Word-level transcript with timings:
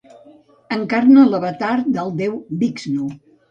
Encarna 0.75 1.27
l'avatar 1.35 1.71
del 1.99 2.11
déu 2.25 2.43
Vixnu. 2.65 3.15